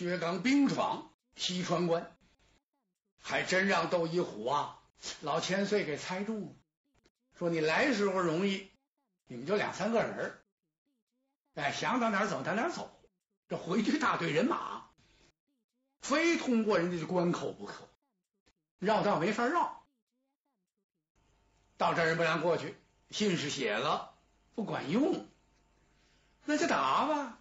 [0.00, 2.16] 薛刚兵闯西川关，
[3.20, 4.80] 还真让窦一虎啊
[5.20, 6.48] 老千岁给猜中了。
[7.38, 8.70] 说你来时候容易，
[9.26, 10.38] 你们就两三个人
[11.54, 12.98] 哎，想到哪儿走到哪儿走。
[13.46, 14.86] 这回去大队人马，
[16.00, 17.86] 非通过人家的关口不可，
[18.78, 19.84] 绕道没法绕。
[21.76, 22.74] 到这儿不让过去，
[23.10, 24.14] 信是写了，
[24.54, 25.28] 不管用，
[26.46, 27.39] 那就打吧。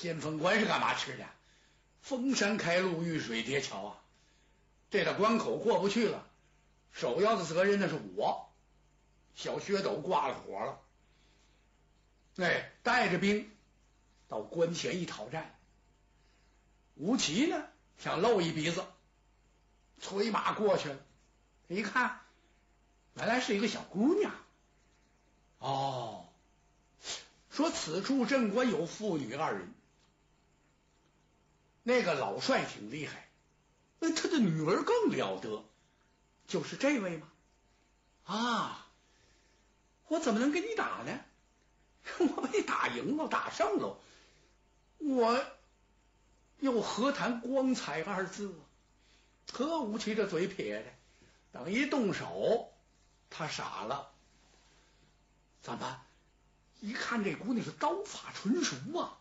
[0.00, 1.26] 先锋官是干嘛吃的？
[2.00, 3.98] 封山开路，遇水叠桥啊！
[4.90, 6.26] 这道关口过不去了，
[6.90, 8.48] 首要的责任那是我。
[9.34, 10.80] 小薛斗挂了火了，
[12.36, 13.50] 哎，带着兵。
[14.28, 15.58] 到关前一讨债，
[16.94, 17.66] 吴奇呢
[17.98, 18.84] 想露一鼻子，
[20.00, 20.98] 催马过去了。
[21.68, 22.20] 一看，
[23.16, 24.32] 原来是一个小姑娘。
[25.58, 26.28] 哦，
[27.50, 29.74] 说此处镇关有父女二人，
[31.90, 33.28] 那个老帅挺厉害，
[33.98, 35.64] 那他的女儿更了得，
[36.46, 37.28] 就是这位吗？
[38.22, 38.86] 啊，
[40.06, 41.20] 我怎么能跟你打呢？
[42.36, 43.98] 我被打赢了，打胜了。
[44.98, 45.44] 我
[46.60, 48.54] 又何谈光彩二字？
[49.52, 50.92] 何无奇这嘴撇的，
[51.50, 52.72] 等一动手，
[53.30, 54.12] 他傻了。
[55.60, 56.00] 怎么？
[56.78, 59.18] 一看这姑娘是刀法纯熟啊！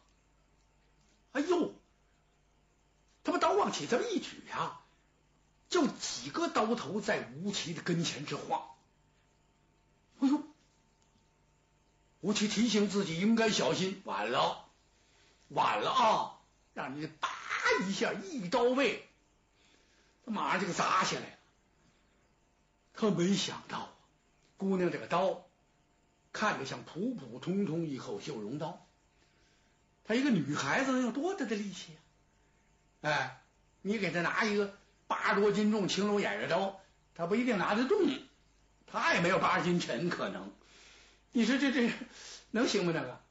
[1.32, 1.74] 哎呦，
[3.24, 4.82] 他把刀往起这么一举啊，
[5.70, 8.70] 就几个刀头在吴奇的跟前直晃。
[10.20, 10.44] 哎呦，
[12.22, 14.66] 吴奇提醒自己应该小心，晚了。
[15.50, 16.40] 晚了啊！
[16.76, 17.28] 让你叭
[17.88, 19.10] 一下一刀背，
[20.24, 21.38] 他马上就给砸下来了。
[22.94, 23.90] 他没想到，
[24.58, 25.44] 姑娘这个刀
[26.32, 28.86] 看着像普普通通一口绣绒刀，
[30.04, 32.00] 她一个女孩子能有多大的力气啊？
[33.02, 33.42] 哎，
[33.82, 34.76] 你给他拿一个
[35.08, 36.80] 八十多斤重青龙偃月刀，
[37.16, 38.00] 他不一定拿得动，
[38.88, 40.52] 他也没有八十斤沉，可能。
[41.32, 41.92] 你说这这
[42.52, 42.92] 能行吗？
[42.96, 43.22] 那个？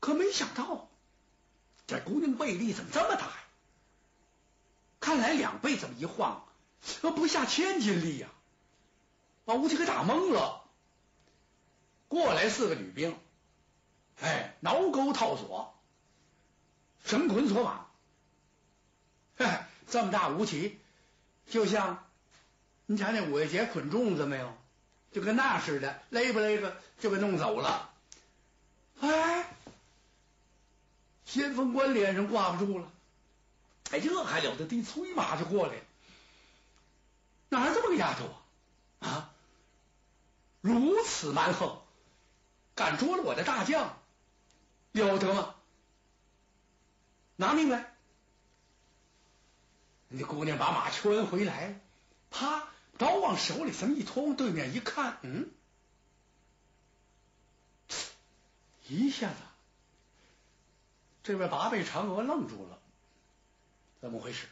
[0.00, 0.88] 可没想到。
[1.86, 3.36] 这姑娘背力怎么这么大呀？
[4.98, 6.44] 看来两背这么一晃，
[7.00, 8.28] 不下千斤力呀！
[9.44, 10.64] 把吴奇给打懵了。
[12.08, 13.16] 过来四个女兵，
[14.20, 15.78] 哎，挠钩套索，
[17.04, 17.85] 绳捆索绑。
[19.44, 20.78] 哎，这么大吴奇，
[21.48, 22.04] 就像
[22.86, 24.56] 你瞧那五月节捆粽子没有？
[25.12, 27.90] 就跟那似的，勒不勒个就给弄走了。
[29.00, 29.52] 哎。
[31.26, 32.88] 先锋官脸上挂不住了，
[33.90, 34.64] 哎，这还了得！
[34.64, 35.74] 地催马就过来，
[37.48, 38.26] 哪这么个丫头
[39.00, 39.08] 啊？
[39.10, 39.30] 啊，
[40.60, 41.82] 如此蛮横，
[42.76, 43.98] 敢捉了我的大将，
[44.92, 45.56] 了得吗？
[47.34, 47.95] 拿命来！
[50.08, 51.80] 那姑娘把马圈回来，
[52.30, 55.50] 啪，刀往手里这么一托，对面一看，嗯，
[58.88, 59.36] 一下子。
[61.24, 62.78] 这位八辈嫦娥愣住了，
[64.00, 64.46] 怎么回事？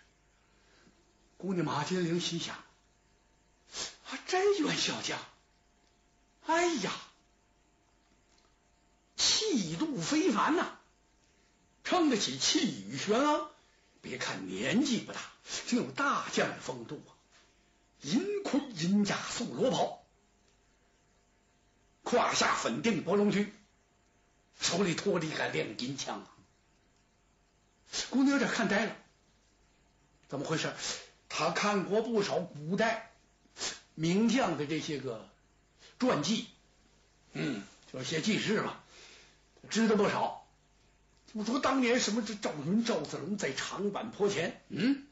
[1.39, 5.21] 姑娘马金玲心想：啊，真元小将，
[6.47, 6.91] 哎呀，
[9.17, 10.79] 气度非凡呐，
[11.85, 13.51] 撑得起气宇轩昂。
[14.05, 15.21] 别看年纪不大，
[15.67, 17.11] 真有大将的风度啊！
[18.03, 20.05] 银盔银甲素罗袍，
[22.05, 23.53] 胯下粉定博龙驹，
[24.61, 26.25] 手里托着一杆亮银枪！
[28.11, 28.97] 姑娘有点看呆了，
[30.29, 30.73] 怎么回事？
[31.29, 33.11] 他看过不少古代
[33.95, 35.29] 名将的这些个
[35.99, 36.47] 传记，
[37.33, 38.85] 嗯，就写记事吧，
[39.71, 40.44] 知道不少。
[41.35, 45.05] 我说当年什么这赵云、赵子龙在长坂坡前，嗯，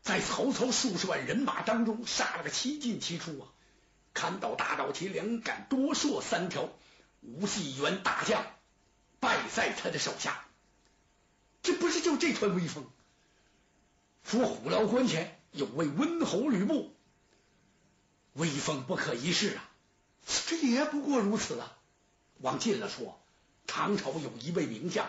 [0.00, 3.48] 在曹操数十万人马当中杀了个七进七出啊，
[4.14, 6.68] 砍倒大刀旗两杆多槊三条，
[7.20, 8.46] 无戏员大将
[9.18, 10.44] 败在他的手下。
[11.64, 12.86] 这不是就这团威风？
[14.22, 16.94] 说虎牢关前有位温侯吕布，
[18.34, 19.68] 威风不可一世啊！
[20.46, 21.76] 这也不过如此啊。
[22.38, 23.20] 往近了说，
[23.68, 25.08] 唐朝有一位名将，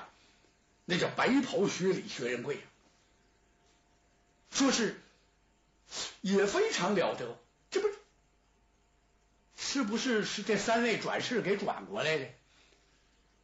[0.85, 2.65] 那叫白袍薛礼薛仁贵啊，
[4.51, 5.01] 说是
[6.21, 7.35] 也非常了得。
[7.71, 7.87] 这不
[9.55, 12.27] 是不是是这三位转世给转过来的？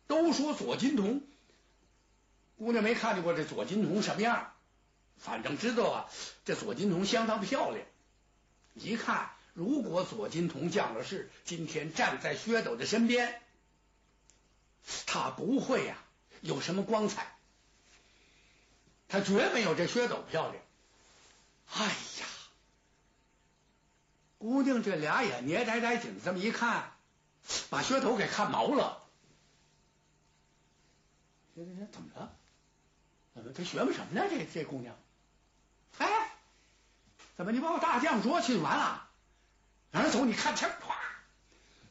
[0.06, 1.24] 都说左金童。
[2.58, 4.54] 姑娘没看见过这左金童什么样，
[5.18, 6.10] 反正知道啊，
[6.46, 7.86] 这左金童相当漂亮。
[8.76, 13.42] 一看，如果左金童降了世，今天站在薛斗的身边，
[15.16, 15.96] 他不会呀
[16.42, 17.38] 有什么光彩，
[19.08, 20.62] 他绝没有这薛斗漂亮。
[21.74, 22.28] 哎呀，
[24.38, 26.92] 姑娘这俩眼捏呆呆紧，这么一看，
[27.70, 29.04] 把薛斗给看毛了。
[31.56, 32.34] 这这这怎么了？
[33.34, 34.28] 怎么他学么什么呢？
[34.30, 34.98] 这这姑娘，
[35.98, 36.36] 哎，
[37.38, 39.08] 怎么你把我大将捉去就完了？
[39.92, 40.26] 哪走？
[40.26, 40.94] 你看枪，咵，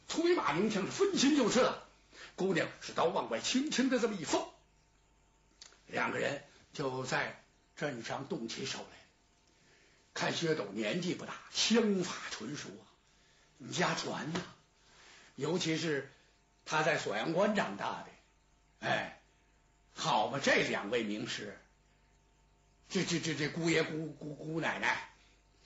[0.08, 1.83] 催马鸣枪，分心就是了。
[2.36, 4.48] 姑娘是刀往外轻轻的这么一放，
[5.86, 6.42] 两个人
[6.72, 7.42] 就在
[7.76, 8.86] 镇上动起手来。
[10.14, 12.86] 看薛斗年纪不大，枪法纯熟啊，
[13.72, 14.40] 家传呐。
[15.34, 16.12] 尤其是
[16.64, 18.08] 他在锁阳关长大的，
[18.78, 19.20] 哎，
[19.92, 21.58] 好嘛，这两位名师，
[22.88, 25.10] 这这这这姑爷姑姑姑奶奶，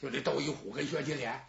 [0.00, 1.47] 就这窦一虎跟薛金莲，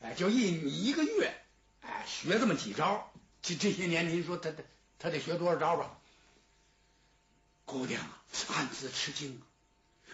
[0.00, 1.34] 哎，就一一个月，
[1.80, 3.10] 哎，学这么几招。
[3.42, 4.62] 这这些年，您说他他
[4.98, 5.98] 他得学多少招吧？
[7.64, 8.02] 姑娘
[8.48, 9.40] 暗自吃惊，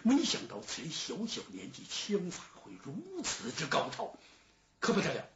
[0.03, 4.13] 没想到此人小小年纪，枪法会如此之高超，
[4.81, 5.29] 可不得了！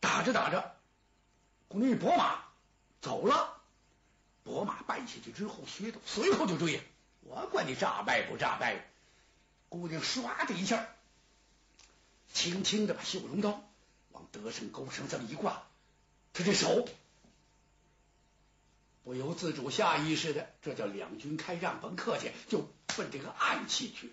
[0.00, 0.74] 打着打着，
[1.68, 2.44] 姑娘一拨马
[3.00, 3.60] 走了，
[4.42, 6.80] 拨马败下去之后，薛斗随后就追呀，
[7.20, 8.84] 我管你诈败不诈败！
[9.68, 10.86] 姑娘唰的一下，
[12.34, 13.62] 轻轻的把绣绒刀
[14.10, 15.64] 往德胜钩上这么一挂。
[16.32, 16.88] 他这手
[19.04, 24.12] 不由自主、下意识的，这叫两军开战，甭客气，就奔这个暗器去。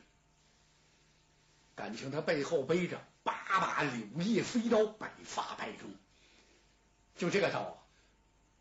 [1.75, 5.89] 感情他背后背着八把柳叶飞刀，百发百中。
[7.15, 7.73] 就这个刀啊，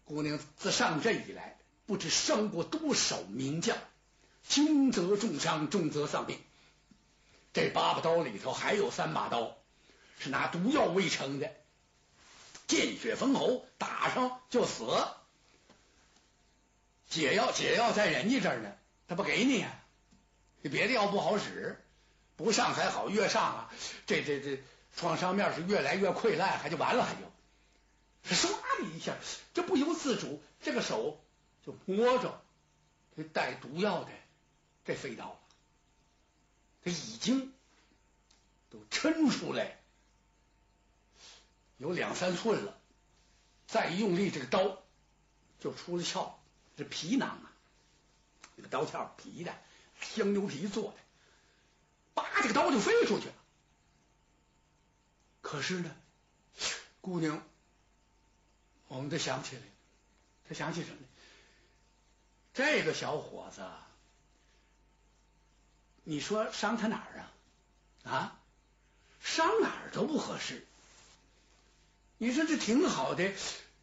[0.04, 3.76] 姑娘自上阵以来，不知伤过多少名将，
[4.46, 6.38] 轻则重伤，重则丧命。
[7.52, 9.56] 这八把刀里头还有三把刀
[10.19, 11.50] 是拿毒药喂成的。
[12.68, 14.84] 见血封喉，打上就死。
[17.08, 18.70] 解药解药在人家这儿呢，
[19.08, 19.74] 他不给你呀？
[20.62, 21.82] 这别的药不好使，
[22.36, 23.72] 不上还好，越上啊，
[24.06, 24.62] 这这这
[24.94, 27.22] 创伤面是越来越溃烂，还就完了，还就
[28.34, 28.50] 唰
[28.82, 29.16] 的一下，
[29.54, 31.18] 这不由自主，这个手
[31.64, 32.42] 就摸着
[33.16, 34.10] 这带毒药的
[34.84, 35.40] 这飞刀，
[36.84, 37.54] 他已经
[38.68, 39.77] 都抻出来。
[41.78, 42.78] 有两三寸了，
[43.66, 44.82] 再一用力，这个刀
[45.58, 46.38] 就出了鞘。
[46.76, 47.50] 这皮囊啊，
[48.56, 49.52] 这个刀鞘皮的，
[50.00, 50.98] 香牛皮做的，
[52.14, 53.34] 叭，这个刀就飞出去了。
[55.40, 55.96] 可是呢，
[57.00, 57.42] 姑娘，
[58.86, 59.62] 我们都想起来，
[60.48, 60.98] 他想起什么？
[62.54, 63.66] 这个小伙子，
[66.04, 67.32] 你说伤他哪儿啊？
[68.04, 68.40] 啊，
[69.20, 70.64] 伤哪儿都不合适。
[72.20, 73.32] 你说这挺好的，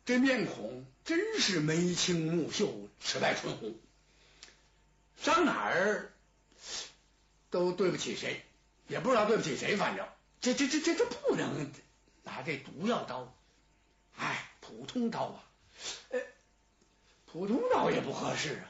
[0.03, 3.75] 这面孔真是眉清目秀，齿白唇红，
[5.17, 6.11] 上哪儿
[7.49, 8.43] 都对不起谁，
[8.87, 10.05] 也不知道对不起谁，反正。
[10.41, 11.71] 这这这这这不能
[12.23, 13.33] 拿这毒药刀，
[14.17, 15.43] 哎，普通刀啊，
[16.09, 16.19] 呃，
[17.25, 18.67] 普通刀也不合适啊，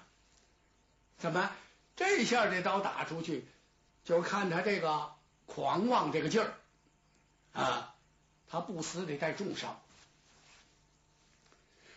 [1.17, 1.51] 怎么
[1.95, 3.45] 这下这刀打出去，
[4.03, 5.12] 就看他这个
[5.47, 6.53] 狂妄这个劲儿。
[7.53, 7.94] 啊。
[8.50, 9.81] 他不死得带重伤，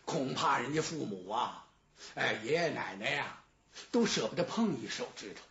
[0.05, 1.67] 恐怕人家父母啊，
[2.15, 3.43] 哎，爷爷奶奶呀，
[3.91, 5.43] 都舍不得碰一手指头。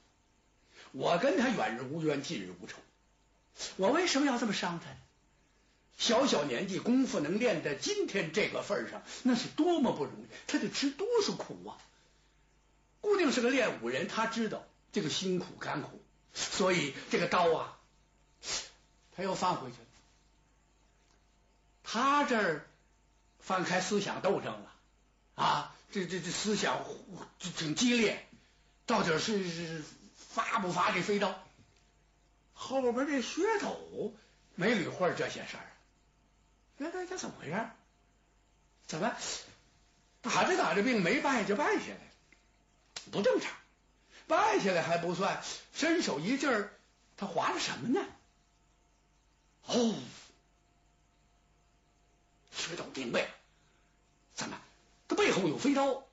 [0.91, 2.77] 我跟他远日无冤，近日无仇，
[3.75, 4.97] 我为什么要这么伤他呢？
[5.97, 11.77] 小小年纪，功夫能练到今天这个份上，那是多么不容易，他得吃多少苦啊！
[13.01, 16.03] 姑娘是个练武人，他知道这个辛苦甘苦，
[16.35, 17.79] 所以这个刀啊，
[19.15, 19.86] 他又放回去了。
[21.89, 22.67] 他这儿
[23.39, 24.73] 翻开思想斗争了
[25.35, 26.83] 啊，这这这思想
[27.39, 28.27] 挺激烈，
[28.85, 29.81] 到底是是
[30.33, 31.41] 发不发这飞刀？
[32.53, 34.13] 后边这薛斗
[34.55, 35.71] 没理会这些事儿，
[36.77, 37.65] 这这这怎么回事？
[38.85, 39.15] 怎么
[40.21, 43.11] 打着打着病没败就败下来了？
[43.13, 43.49] 不正常，
[44.27, 45.41] 败下来还不算，
[45.73, 46.73] 伸手一劲儿，
[47.15, 48.05] 他划了什么呢？
[49.67, 49.95] 哦。
[53.07, 53.29] 明白，
[54.35, 54.59] 怎么
[55.07, 56.03] 他背后有飞刀？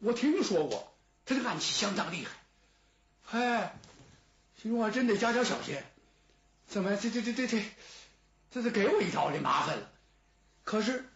[0.00, 0.92] 我听说过，
[1.24, 3.38] 他这暗器相当厉害。
[3.38, 3.74] 哎，
[4.60, 5.82] 心我真得加点小心。
[6.68, 7.64] 怎么这这这这这，
[8.50, 9.90] 这是给我一刀，这麻烦了。
[10.64, 11.06] 可是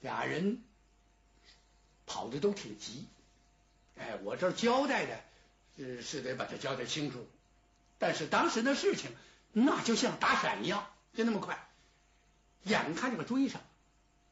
[0.00, 0.62] 俩人
[2.06, 3.04] 跑的都挺急。
[3.96, 5.20] 哎，我这交代的
[5.76, 7.26] 是是得把它交代清楚，
[7.98, 9.10] 但是当时的事情
[9.50, 11.68] 那就像打闪一样，就那么快。
[12.62, 13.60] 眼看就给追上，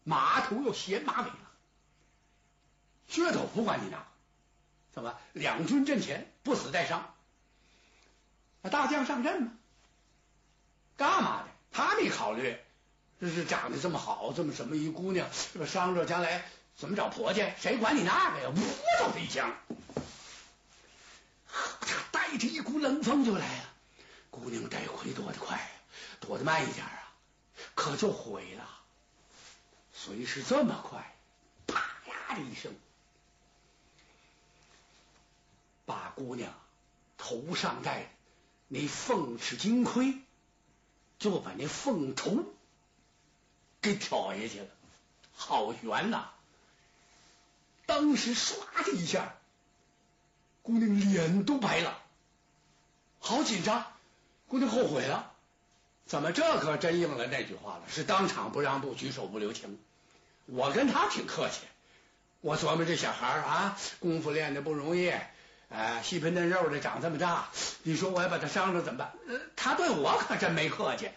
[0.06, 1.50] 马头又衔马尾了。
[3.08, 4.06] 薛头不管你那，
[4.94, 7.12] 怎么两军阵前不死带伤？
[8.62, 9.52] 那大将上阵吗？
[10.96, 11.48] 干嘛的？
[11.72, 12.56] 他没考虑，
[13.20, 16.44] 这是长得这么好，这么什么一姑娘，这伤着将来
[16.76, 17.52] 怎么找婆家？
[17.60, 18.48] 谁管你那个呀？
[18.48, 19.52] 呜，就一枪，
[21.80, 23.64] 他带着一股冷风就来了。
[24.30, 25.70] 姑娘带回躲得快，
[26.20, 27.12] 躲得慢一点啊，
[27.74, 28.68] 可就毁了。
[30.06, 31.12] 虽是这么快，
[31.66, 32.72] 啪呀的一声，
[35.84, 36.54] 把姑娘
[37.18, 38.08] 头上戴的
[38.68, 40.14] 那凤翅金盔。
[41.18, 42.44] 就把那凤头
[43.80, 44.66] 给挑下去了，
[45.34, 46.28] 好悬呐！
[47.86, 49.34] 当时唰的一下，
[50.62, 52.02] 姑娘脸都白了，
[53.18, 53.86] 好紧张。
[54.46, 55.32] 姑娘后悔了，
[56.04, 57.84] 怎么这可真应了那句话了？
[57.88, 59.80] 是当场不让步，举手不留情。
[60.46, 61.60] 我跟他挺客气，
[62.40, 65.12] 我琢磨这小孩啊，功夫练的不容易。
[65.68, 67.48] 哎，细皮嫩肉的，长这么大，
[67.82, 69.12] 你说我要把他伤着怎么办？
[69.56, 71.10] 他对我可真没客气。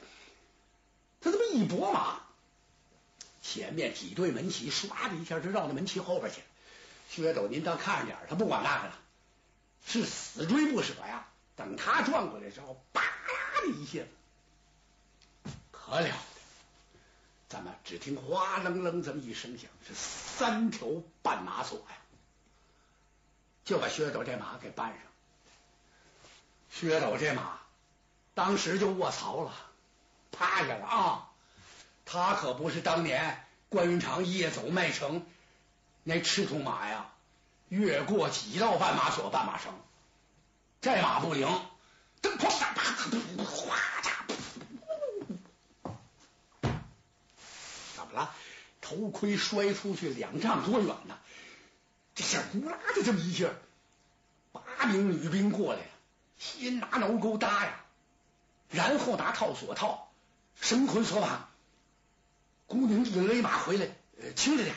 [1.21, 2.19] 他这么一拨马，
[3.43, 6.47] 前面几对门旗唰的一下就绕到门旗后边去了。
[7.09, 8.97] 薛斗，您倒看着点，他不管那个了，
[9.85, 11.27] 是死追不舍呀。
[11.55, 13.99] 等他转过来之后，叭啦的一下，
[15.71, 16.07] 可了
[17.49, 17.57] 得！
[17.57, 17.75] 怎么？
[17.83, 20.87] 只听哗楞楞这么一声响，是三条
[21.23, 21.97] 绊马索呀。
[23.65, 24.97] 就把薛斗这马给绊上，
[26.71, 27.59] 薛斗这马
[28.33, 29.53] 当时就卧槽了，
[30.31, 31.29] 趴下了啊！
[32.05, 35.25] 他可不是当年关云长夜走麦城
[36.03, 37.11] 那赤兔马呀，
[37.67, 39.71] 越过几道绊马索、绊马绳，
[40.81, 41.47] 这马不灵，
[42.21, 42.93] 噔砰哒啪
[43.43, 44.09] 哗嚓，
[47.95, 48.33] 怎么了？
[48.89, 51.15] 头盔摔出去两丈多远呢？
[52.15, 53.49] 这下呼啦的这么一下，
[54.51, 55.85] 八名女兵过来了，
[56.39, 57.85] 先拿挠钩搭呀，
[58.71, 60.11] 然后拿套索套，
[60.59, 61.47] 绳捆索绑。
[62.65, 63.87] 姑娘一勒马回来，
[64.19, 64.75] 呃，轻着点，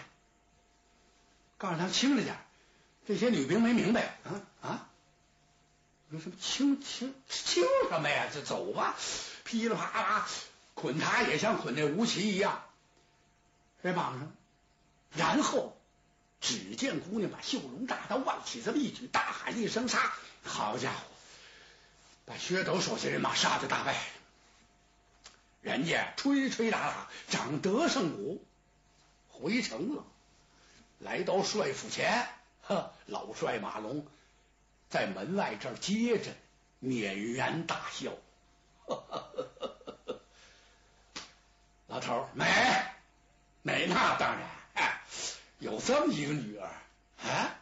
[1.57, 2.37] 告诉他轻着点。
[3.07, 4.89] 这些女兵没明白，啊啊，
[6.11, 8.27] 说什么轻轻轻什么呀？
[8.33, 8.95] 就走吧，
[9.45, 10.29] 噼里啪啦
[10.75, 12.63] 捆他也像捆那吴奇一样，
[13.83, 14.33] 在绑上，
[15.15, 15.77] 然后。
[16.45, 20.13] 只见姑娘把绣龙大刀往起这么一举，大喊一声杀！
[20.43, 20.99] 好家伙，
[22.25, 23.95] 把薛斗手下人马杀的大败。
[25.61, 28.45] 人家吹吹打打，长德胜鼓，
[29.31, 30.05] 回城了。
[30.99, 32.27] 来到帅府前，
[32.63, 34.05] 呵，老帅马龙
[34.91, 36.33] 在门外这儿接着，
[36.81, 38.11] 捻然大笑。
[38.87, 39.29] 呵呵
[39.61, 40.21] 呵呵
[41.87, 42.45] 老头美
[43.63, 44.49] 没，那当然。
[44.75, 45.01] 哎
[45.59, 46.69] 有这么一个女儿
[47.23, 47.55] 啊，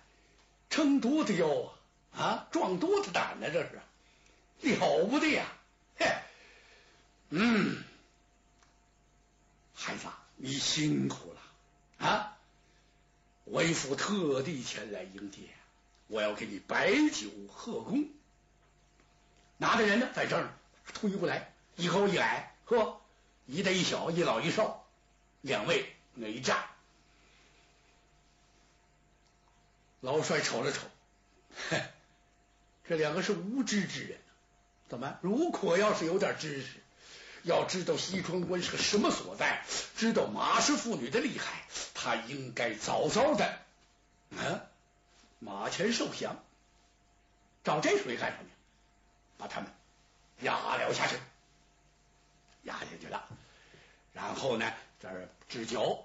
[0.70, 1.72] 撑多大腰啊
[2.16, 3.50] 啊，壮多大胆呢？
[3.50, 5.46] 这是了不得呀！
[5.96, 6.06] 嘿，
[7.30, 7.82] 嗯，
[9.74, 12.36] 孩子，你辛苦了啊！
[13.44, 15.38] 为父特地前来迎接，
[16.08, 18.08] 我要给你摆酒贺功。
[19.56, 20.52] 拿的人呢，在这儿
[20.94, 23.00] 推过来，一高一矮，呵，
[23.46, 24.79] 一大一小，一老一少，
[25.40, 26.56] 两位哪吒。
[30.00, 30.80] 老帅瞅了瞅，
[31.68, 31.82] 嘿，
[32.88, 34.18] 这两个是无知之人。
[34.88, 35.18] 怎么？
[35.20, 36.68] 如果要是有点知识，
[37.42, 39.62] 要知道西川关是个什么所在，
[39.96, 43.58] 知道马氏妇女的厉害，他应该早早的，
[44.30, 44.60] 嗯，
[45.38, 46.42] 马前受降，
[47.62, 48.50] 找这水干什么？
[49.36, 49.70] 把他们
[50.40, 51.16] 压了下去，
[52.64, 53.28] 压下去了。
[54.12, 56.04] 然后呢，这儿置酒，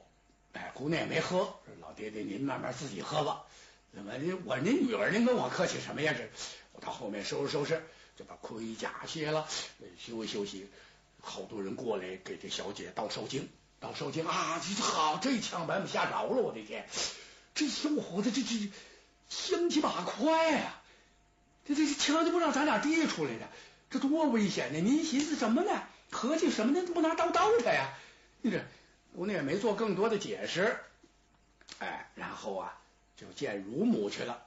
[0.54, 3.44] 哎，姑娘也没喝，老爹爹您慢慢自己喝吧。
[3.94, 4.18] 怎么？
[4.18, 6.14] 您我您女儿，您跟我客气什么呀？
[6.18, 6.30] 这
[6.72, 7.84] 我到后面收拾收拾，
[8.18, 9.48] 就把盔甲卸了，
[10.00, 10.70] 休息休息。
[11.22, 13.50] 好多人过来给这小姐倒受惊，
[13.80, 14.62] 倒受惊啊！
[14.64, 16.42] 这好，这一枪把我们吓着了！
[16.42, 16.88] 我的天，
[17.54, 18.72] 这小伙子这这
[19.30, 20.82] 枪起马快呀！
[21.66, 23.50] 这这枪就不知道咱俩递出来的，
[23.90, 24.80] 这多危险呢！
[24.80, 25.84] 您寻思什么呢？
[26.12, 26.88] 合计什么呢？
[26.94, 27.94] 不拿刀刀他呀？
[28.42, 28.64] 你这
[29.16, 30.78] 姑娘也没做更多的解释，
[31.80, 32.82] 哎，然后啊。
[33.18, 34.46] 就见乳母去了，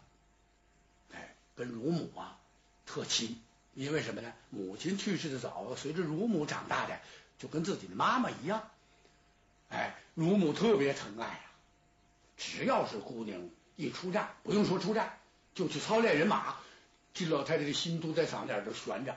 [1.10, 2.38] 哎，跟乳母啊
[2.84, 3.40] 特亲，
[3.72, 4.30] 因为什么呢？
[4.50, 7.00] 母亲去世的早，随着乳母长大的，
[7.38, 8.68] 就跟自己的妈妈一样，
[9.70, 11.40] 哎，乳母特别疼爱啊。
[12.36, 15.18] 只要是姑娘一出战，不用说出战，
[15.54, 16.56] 就去操练人马，
[17.14, 19.16] 这老太太的心都在嗓子眼这悬着。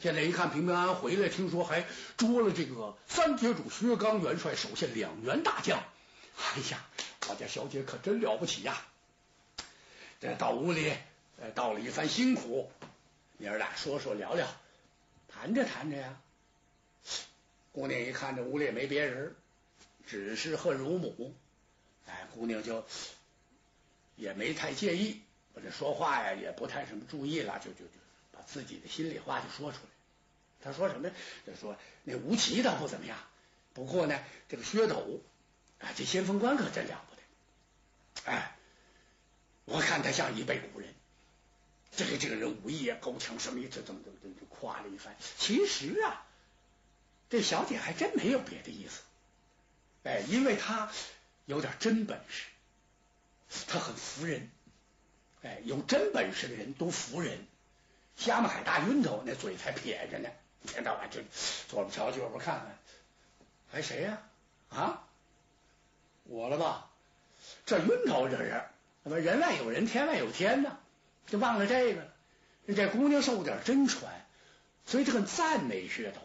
[0.00, 1.84] 现在一看平平安安回来，听说还
[2.16, 5.82] 捉了这个三铁主薛刚元帅手下两员大将，
[6.36, 6.86] 哎呀！
[7.28, 8.82] 我家小姐可真了不起呀！
[10.18, 10.94] 这到屋里，
[11.38, 12.70] 呃，到了一番辛苦，
[13.36, 14.48] 娘儿俩说说聊聊，
[15.28, 16.16] 谈着谈着呀，
[17.72, 19.34] 姑娘一看这屋里也没别人，
[20.06, 21.34] 只是和乳母，
[22.06, 22.82] 哎，姑娘就
[24.16, 25.20] 也没太介意，
[25.52, 27.97] 我这说话呀也不太什么注意了，就就就
[28.50, 29.90] 自己的心里话就说出来。
[30.62, 31.10] 他说什么？
[31.46, 33.18] 就说那吴奇倒不怎么样，
[33.74, 35.20] 不过呢，这个薛斗
[35.78, 38.54] 啊，这先锋官可真了不得，哎。
[39.70, 40.94] 我看他像一辈古人，
[41.94, 45.14] 这个这个人武艺也够强，什么一这怎么怎么就夸了一番。
[45.36, 46.24] 其实啊，
[47.28, 49.02] 这小姐还真没有别的意思，
[50.04, 50.90] 哎，因为她
[51.44, 52.46] 有点真本事，
[53.66, 54.50] 她很服人，
[55.42, 57.46] 哎，有真本事的人都服人。
[58.18, 60.28] 瞎么海大晕头，那嘴才撇着呢，
[60.62, 61.20] 一天到晚就
[61.68, 62.78] 左边瞧右边看看，
[63.70, 64.18] 还谁呀？
[64.70, 65.04] 啊，
[66.24, 66.90] 我了吧？
[67.64, 68.62] 这晕头这是。
[69.04, 70.76] 那么人外有人，天外有天呢，
[71.28, 72.08] 就忘了这个了。
[72.76, 74.26] 这姑娘受点真传，
[74.84, 76.20] 所以这个赞美噱头。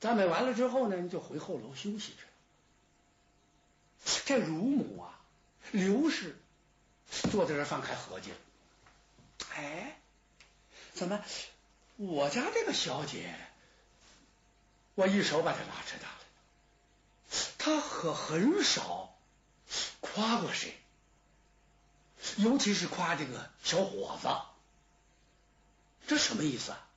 [0.00, 2.28] 赞美完了之后呢，就回后楼休息去了。
[4.26, 5.18] 这乳母啊，
[5.70, 6.36] 刘氏
[7.30, 8.36] 坐在这放开合计了。
[9.54, 9.96] 哎，
[10.96, 11.22] 怎么
[11.96, 13.32] 我家这个小姐，
[14.94, 16.18] 我一手把她拉扯大了，
[17.58, 19.14] 她可很少
[20.00, 20.74] 夸过谁。
[22.38, 24.28] 尤其是夸这个小伙子，
[26.08, 26.88] 这什么意思啊？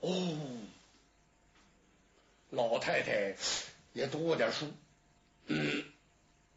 [0.00, 0.36] 哦，
[2.50, 3.36] 老太太
[3.92, 4.70] 也读过点书，
[5.46, 5.84] 嗯，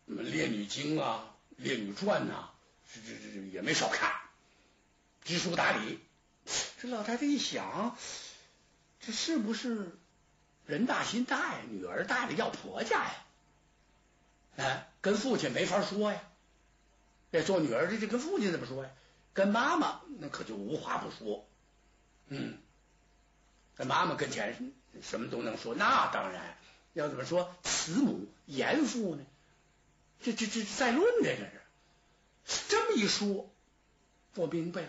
[0.08, 2.50] 什么《列女经》啊，《列女传》呐，
[2.94, 4.12] 这这这也没少看，
[5.26, 6.00] 知书达理。
[6.80, 7.98] 这老太太一想，
[9.00, 9.98] 这是不是
[10.68, 11.62] 人大心大呀？
[11.68, 13.16] 女儿大了要婆家呀？
[14.58, 16.22] 哎，跟父亲没法说呀。
[17.32, 18.92] 这做女儿的，这跟父亲怎么说呀？
[19.34, 21.46] 跟妈妈那可就无话不说。
[22.28, 22.60] 嗯，
[23.76, 24.56] 在妈妈跟前
[25.02, 25.74] 什么都能说。
[25.74, 26.56] 那当然，
[26.94, 29.26] 要怎么说慈母严父呢？
[30.22, 31.62] 这这这在论的这是。
[32.70, 33.52] 这么一说，
[34.36, 34.88] 我明白了。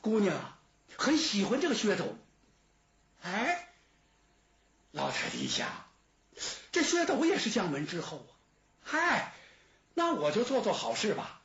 [0.00, 0.58] 姑娘啊，
[0.96, 2.16] 很喜欢这个噱头。
[3.22, 3.68] 哎，
[4.92, 5.68] 老太太一想，
[6.72, 8.32] 这噱头也是将门之后啊。
[8.82, 9.34] 嗨。
[9.92, 11.42] 那我就做做好事吧，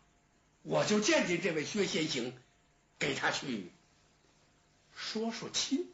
[0.61, 2.37] 我就见见这位薛先行，
[2.99, 3.71] 给他去
[4.95, 5.91] 说说亲。